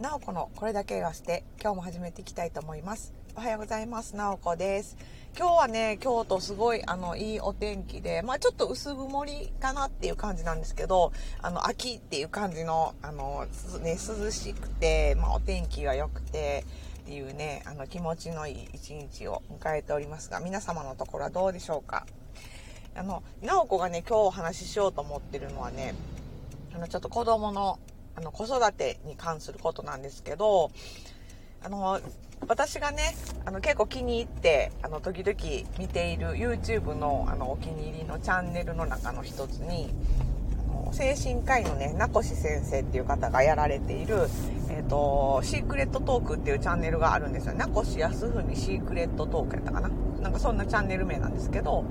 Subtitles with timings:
[0.00, 3.14] なおこのこれだけがして今日も始めていきたいと思います。
[3.36, 4.16] おはようございます。
[4.16, 4.96] なおこです。
[5.38, 13.46] 今日はね京都すごいあのいいお天気でまあちょっと薄曇りかなっていう感じなんですけどあの秋っていう感じのあの
[13.82, 16.64] ね涼しくてまあお天気が良くて
[17.02, 22.04] っていうねあの気持ちのいい一日を迎えておりますが皆様のところはどうでしょうか？
[22.96, 25.94] あの直子がね今日お話ししようと思ってるのはね
[26.74, 27.78] あのちょっと子供の
[28.16, 30.70] あの子育てに関することなんですけど
[31.62, 32.00] あの
[32.46, 33.14] 私がね
[33.46, 35.36] あの結構気に入ってあの時々
[35.78, 39.90] 見ている YouTube のあのお気に入りのチャンネルの中の一つに
[40.52, 44.28] あの精神科医のね名越先生っていう方がやられている、
[44.70, 47.54] えーと、シークレットトークっていうチャンネルがあるんですよ。
[47.54, 49.90] 名越康文シークレットトークやったかな。
[50.24, 51.84] なんかそんなチャンネル名なんですけど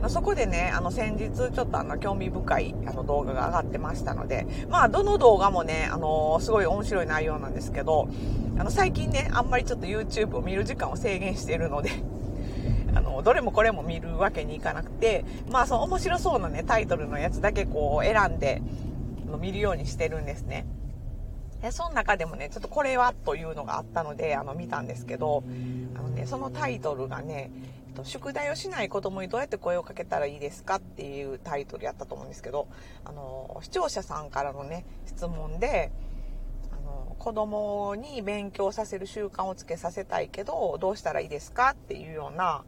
[0.00, 8.10] まあそこでねあの先日ちょっとあの興味深いあの動画が上がってましたのでまあどの動画もねあのすごい面白い内容なんですけど
[8.58, 11.90] あの最近ねあんまりちょっと YouTube を見る時間を制限しているので
[12.94, 18.60] あのどれもこれも見るわけにいかなくてまあその面白そうなねタイトルのやつだけこう選んで
[19.40, 20.66] 見るようにしてるんですね。
[21.62, 25.42] でその中でもねちょっとこれはというのがあったのであの見たんですけど
[25.96, 27.50] あのねそのタイトルがね
[27.98, 32.68] と、宿題をしない子供にどうやって声をかけたらいいですかっていうタイトルやったと思うんですけど、
[33.04, 35.90] あの、視聴者さんからのね、質問で、
[36.70, 42.64] あの、子供に勉強させる習慣をつけさせたいけど、どうしたらいいですかっていうような、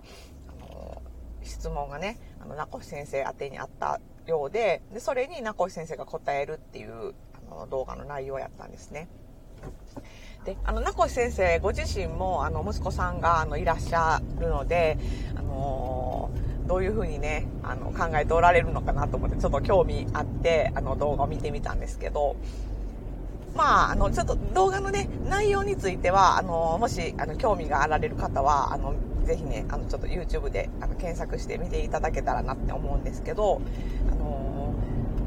[0.49, 1.03] あの、
[1.43, 7.15] 質問がね、あの、名越先生宛てにあったようで、で、それに名越先生が答えるっていう、
[7.51, 9.09] あの、動画の内容やったんですね。
[10.45, 14.99] であの名越先生ご自身もあの息子さんがあのいらっしゃるので、
[15.37, 22.37] あのー、どういうふうにねあの考えておられるのかなと思ってちょっと興味あってあの動画を見てみたんですけど
[23.55, 33.61] まあ、あのちょっと動画のね内容についてはあのもしあの興味があられる方はあのぜひねあのちょっと YouTube であの検索して見ていただけたらなって思うんですけど、
[34.11, 34.50] あの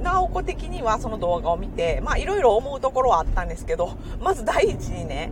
[0.04, 5.32] 直子的にはその動画を見て、まあいろいろ思うところはあったんですけど、まず第一にね、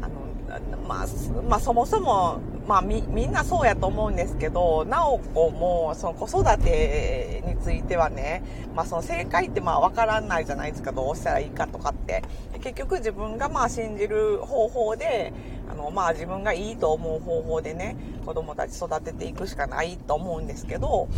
[0.00, 1.06] あの、まあ、
[1.48, 8.42] まあ、そもそも、まあみ、みんなそうやと思うんですけど、直子もその子育てについてはね、
[8.74, 12.22] まあその正解ってまあわからないじゃないですか、どうしたらいいかとかって。
[12.62, 15.32] 結局自分がまあ信じる方法で、
[15.68, 21.08] あのまあ自分がいいと思う方法でね、子供たち育てていくしかないと思うんですけど、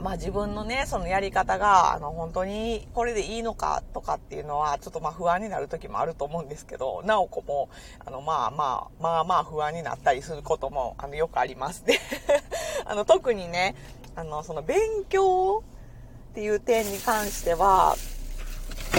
[0.00, 7.68] まあ自分のね、そのやり方が、あの、本当にこれでいいのかとかっていうのは、ちょっとまあ不安になる時もあると思うんですけど、なおこも、
[8.04, 11.98] あの、まあまあ、まあまあ不安になったりすることも、あの、よくありますで、
[12.84, 13.74] あの、特にね、
[14.14, 14.78] あの、その勉
[15.08, 15.62] 強
[16.32, 17.96] っていう点に関しては、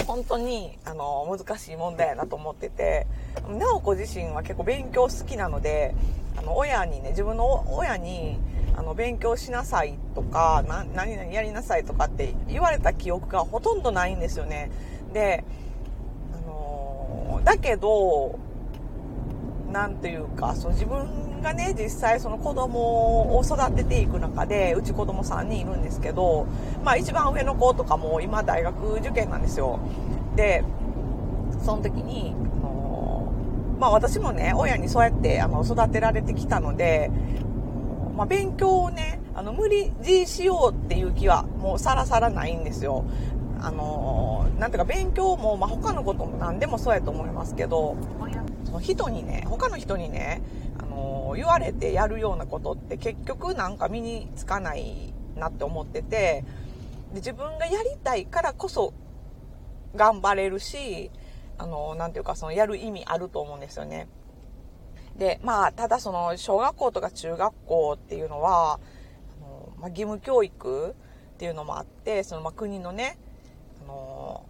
[0.06, 3.06] 本当に、あの、難しい問題やなと思ってて、
[3.48, 5.94] なおこ自身は結構勉強好きなので、
[6.36, 8.38] あの、親にね、自分の親に、
[8.76, 10.64] あの勉強しなさいとか
[10.94, 14.70] 何々やりなさいとかって言われた記憶がほとんどないんですよね。
[15.12, 15.44] で、
[16.32, 18.38] あのー、だけど
[19.72, 26.46] 何ていうかその自分がね実際その子供を育てていく中でうち子供3人いるんですけど、
[26.84, 29.78] まあ、一番上の子とかも今大学受験なんですよ。
[30.36, 30.64] で
[31.64, 37.10] その時に、あのー、まあ、私もね親にそうやってあの育てられてきたので
[38.16, 43.04] まあ、勉強をね、あの、無理強いしようっていう気はもうさらさらないんですよ。
[43.62, 47.96] あのー、なんていうか勉強も、まあ、他のことも何でもそうやと思いますけど、
[48.64, 50.42] その人にね、他の人にね、
[50.78, 56.44] あのー、言われてやるようなことって結局なんか身につかないなって思ってて、
[57.12, 58.94] で自分がやりたいからこそ
[59.94, 61.10] 頑張れるし、
[61.58, 64.08] あのー、なんていうかそのやる意味あると思うんですよね。
[65.20, 68.80] で、まあ、ただその、小学校とか中学校っていうのは、
[69.38, 73.18] あのまあ、義務教育っていうのもあって、その、まあ、国のね、
[73.84, 74.46] あの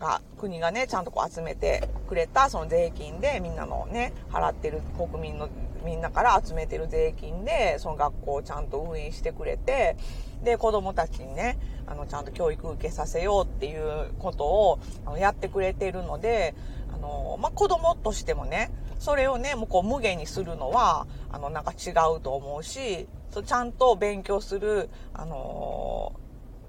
[0.00, 5.50] が、国がね、ちゃんとこう集めてくれた、その税金で、みんなのね、払ってる国民の、
[5.84, 9.98] みんなから集めてる税金で、その学校をちゃんと運営してくれて、
[10.42, 16.54] で、子供たちにね、あの、ちゃんと教育受けさせようっていうことを、あの、やってくれてるので、
[16.96, 26.14] あの、まあ、子供としてもね、それをね、もうこう無限にするのは、あの、なんか違うと思うし、そうちゃんと勉強する、あの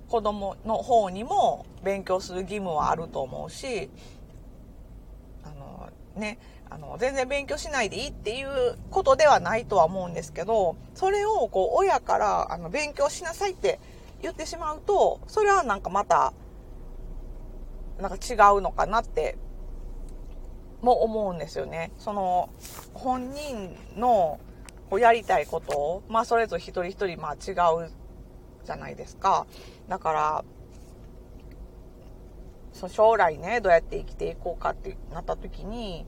[0.08, 3.90] ー、子供の方にも勉強する義務はあると思うし、
[5.44, 6.40] あのー、ね、
[6.70, 13.80] あの、全然勉強しないでいいっていうことではないとは思うんですけど、それをこう、親から、あの、勉強しなさいって
[14.22, 16.34] 言ってしまうと、それはなんかまた、
[18.00, 19.38] なんか違うのかなって
[20.82, 21.92] も思うんですよね。
[21.98, 22.50] その、
[22.94, 24.40] 本人の
[24.90, 27.52] こうやりたいことを、まあそれぞれ一人一人まあ違
[27.86, 27.92] う
[28.64, 29.46] じゃないですか。
[29.88, 30.46] だから、
[32.74, 36.06] そ将来ね、どうやって生きていこうかってなった時に、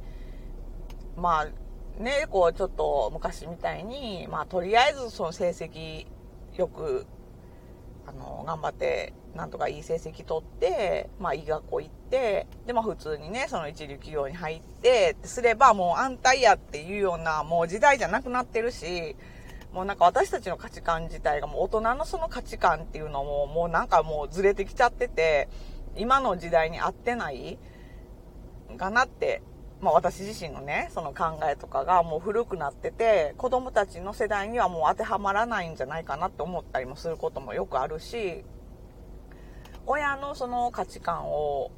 [1.18, 6.06] まあね、こうちょっと昔みたいに、まあとりあえずその成績
[6.56, 7.07] よく、
[8.06, 19.15] あの、頑張ってなんとかいい成績取って、まあいい学校行って、で、まあ普通にね、その一流企業に入って、すればもう安泰やっていうような、もう時代じゃなくなってるし、
[19.71, 25.47] もうなんか私たちの価値観自体がもう大人のその価値観っていうのももうなんかもうずれてきちゃってて、
[25.95, 27.59] 今の時代に合ってない
[28.77, 29.43] かなって、
[29.79, 38.43] まあ私自身のね、その考えとかがもう古くなってて、子供たちの世代にはもう当てはまらないんじゃないかなって思ったりもすることもよくあるし、
[39.91, 41.71] 親のその価値観を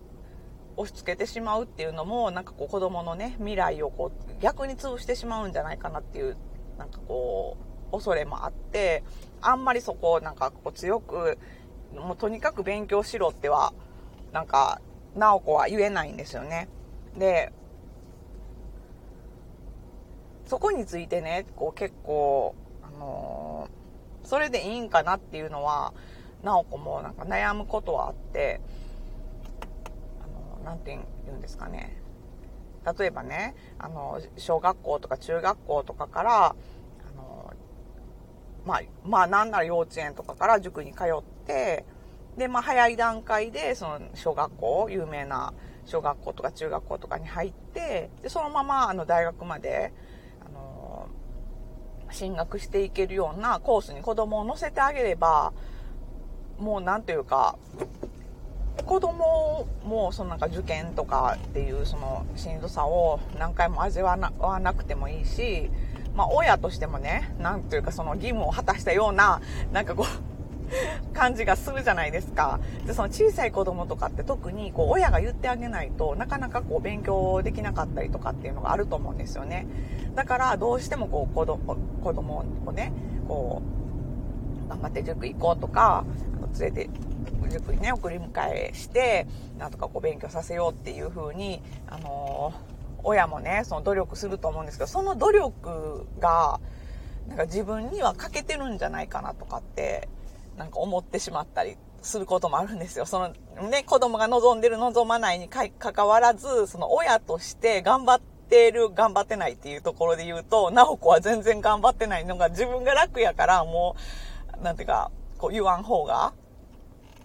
[0.76, 6.36] 押し付けてしまうっていうのもなんかこう子供のね未来をこう逆に潰してしまうんじゃないかなっていう
[6.78, 7.56] なんかこ
[7.90, 9.06] う恐れもあって
[9.40, 11.38] あんまりそこをなんかこう強く
[11.96, 13.74] もうとにかく勉強しろっては
[14.34, 14.82] なんか
[15.16, 16.68] 直子は言えないんですよね。
[17.18, 17.54] で
[20.46, 25.94] そこについてねこう結構あのー、それでいいんかなっていうのは
[26.44, 28.62] 直子もなんか悩むことはあって、
[30.22, 32.02] あの、なんて言うんですかね。
[33.00, 36.56] 例えばね、あの、小学校とか中学校とかから、あ
[37.16, 37.54] の、
[38.66, 41.86] まあ、まあ、なんなら幼稚園とかから塾に通って、
[42.38, 45.54] で、まあ、早い段階で、その、小学校、有名な
[45.86, 49.94] 小学校とか中学校とかに入って、で、そのまま、あの、大学まで、
[50.46, 51.08] あの、
[52.10, 55.54] 進学していけるようなコースに子供を乗せてあげれば、
[56.62, 57.58] もう何ていうか
[58.86, 65.70] 子供もそのなんか受験とかっていうそのしんどさを何回も味わわなくてもいいし、
[66.16, 69.42] まあ、親としてもね何ていうかその義務を果たしたような
[69.72, 70.32] なんかこう
[71.14, 72.60] 感じがするじゃないですか。
[72.86, 79.68] で、その小さい子供とかって特にこう親が言ってあげないとなかなかこう勉強できなかったりとかっていうのがあると思うんですよね。
[80.16, 82.94] だからどうしてもこう子供子供をね、
[83.28, 83.81] こう
[84.72, 86.06] 頑張って塾行こうとか、
[86.58, 86.90] 連れて
[87.52, 89.28] 塾にね送り迎えして
[89.58, 92.54] なんとかこう勉強させようっていう風にあの
[93.04, 96.60] 親もねその努力すると思うんですけどその努力が
[97.28, 100.08] なんか自分には欠けてるんじゃないかなとかって
[100.58, 103.06] なんか思ってしまったりすることもあるんですよ。
[103.06, 103.30] その
[103.70, 114.02] ね、子供が望んでる望まないにかかわらず、その親として頑張ってる、頑張ってないっていうところで言うと、直子は全然頑張ってないのが自分が楽やから、もう、
[114.62, 116.34] なんていうか、こう言わん方が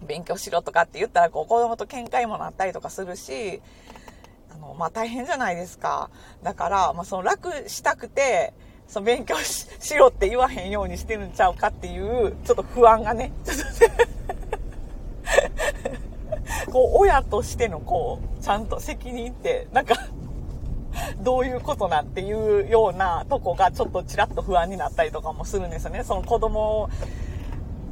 [0.05, 3.61] 勉強しろとかって言ったらこう子供と喧嘩にもなったりとかするし、
[4.53, 6.09] あの、まあ、大変じゃないですか。
[6.43, 8.53] だから、まあ、その楽したくて、
[8.87, 13.31] その勉強しろって言わへんようにしてるんちゃうかっていう、ちょっと不安がね、
[16.71, 19.95] こう、親としてのこう、ちゃんと責任って、なんか
[21.21, 26.03] どういうことなんていうようなとこがちょっとちらっと不安になったりとかもするんですよね。
[26.03, 26.89] その子供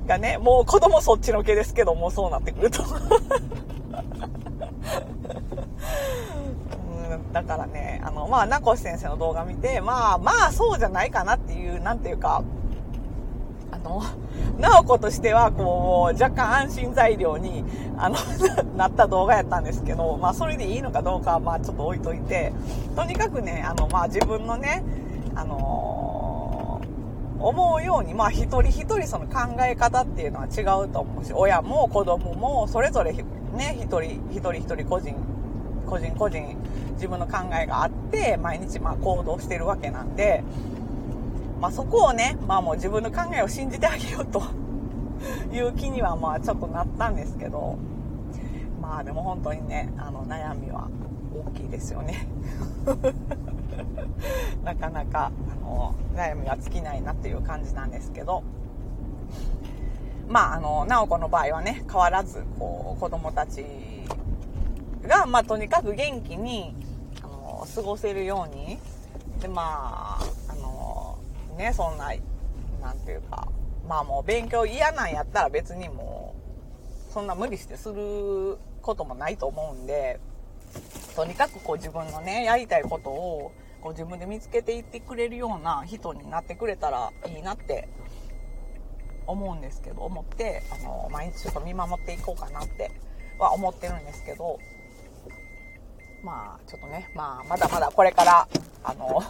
[0.05, 2.83] がね、もう子供そっちのけですけど、もうそうなってくると。
[2.83, 2.89] うん
[7.33, 12.43] だからね、あの、まあ、名越先生の動画見て、まあ、まあ、そうじゃないかなっていう、なんていうか、
[13.71, 14.01] あの、
[14.57, 17.63] 直子としては、こう、若干安心材料に、
[17.97, 18.17] あの、
[18.77, 22.53] なった動画やったんですけど、まあ、それでいいのかどうかは、まあ、ちょっと置いといて、
[22.95, 24.83] とにかくね、あの、まあ、自分のね、
[25.35, 25.94] あの
[27.47, 35.15] 思うように、まあ一人一人その考え方っていうのは違うと思うし、親も子供もそれぞれね、一人一人一人個人、
[35.85, 36.57] 個人個人
[36.93, 40.43] 自分の考えがあって、毎日まあ行動してるわけなんで、
[41.61, 44.41] まあそこをね、まあもう自分の考えを信じてあげようと
[45.53, 47.77] いう気にはまあちょっとなったんですけど、
[48.81, 50.87] まあでも本当にね、あの悩みは
[51.41, 52.27] 大きいですよね。
[54.63, 58.43] なかなかあの悩みが尽きないなっていう感じなんですけど。
[60.27, 63.63] まああの直子の場合はね変わらずこう子供たち
[65.03, 66.75] が、まあ、とにかく元気に
[67.21, 68.79] あの過ごせるように。
[69.41, 71.17] でまああの
[71.57, 72.13] ねそんな
[72.81, 73.49] なんていうか
[73.87, 76.35] まあもう勉強嫌なんやったら別にも
[77.09, 80.19] うそんな無理してすることもないと思うんで。
[81.15, 87.87] とにかくこう自分のねやりたいことをこう自分で見つけていってくれるような人になってくれたらいいなって
[89.27, 92.91] 思うんですけど思ってあの毎日ちょっと見守っていこうかなって
[93.39, 94.59] は思ってるんですけど
[96.25, 98.47] まあ、ちょっとね、まあ、まだまだこれから、
[98.83, 99.21] あの、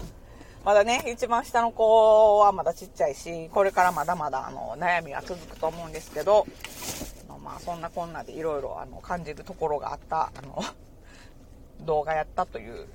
[0.64, 6.48] まだね、一番下の子はまだちっちゃいし、これからまだまだあの悩みは続くと思うんですけど、
[7.44, 10.64] まあそんなこんなでいろいろ感じるところがあったあの
[11.86, 12.88] 動画やったという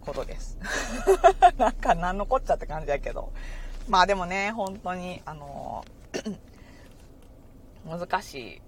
[0.00, 0.58] ことです。
[1.56, 3.32] なんか何のこっちゃって感じやけど。
[3.88, 5.84] まあでもね、本当にあの
[7.84, 8.62] 難しい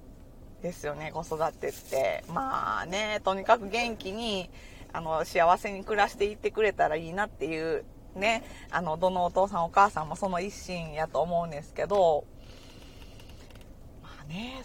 [0.62, 2.25] ですよね、子育てって。
[2.28, 4.50] まあね、とにかく元気に
[4.93, 7.85] あの幸せに暮らしていってくれたらいいなっていう
[8.16, 12.25] ね、あの、どのお父さんお母さんもその一心やと思うんですけど、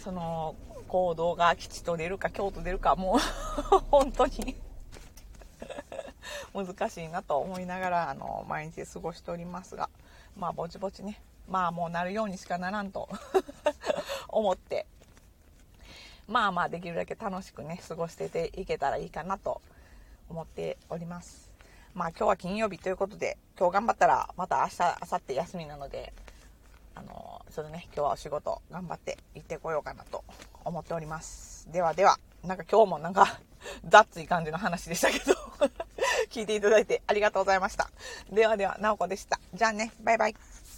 [0.03, 0.56] その、
[0.88, 3.20] 行動が吉と出るか京都出るか、もう
[3.91, 4.56] 本当に
[6.53, 9.89] 難しいなと思いながら、あの、毎日過ごしておりますが、
[10.36, 13.10] まあ、ぼちぼちね、まあ、もうなるようにしかならんと
[14.29, 14.88] 思って、
[16.27, 19.62] まあまあ、できるだけ楽しくね、過ごしてていけたらいいかなと
[20.29, 21.50] 思っております。
[21.96, 26.13] まあ今日は金曜日ということで、今日頑張ったらまた明日、明後日休みなので、
[27.50, 30.24] その、ね、今日はお仕事頑張って行ってこようかなと
[30.63, 31.72] 思っております。
[31.72, 33.39] ではでは、なんか今日もなんか
[33.88, 35.34] 雑い感じの話でしたけど
[36.32, 37.89] 聞いていただいてありがとうございました。
[38.32, 39.39] ではでは、なおこでした。
[39.53, 40.36] じゃあね、バイバイ。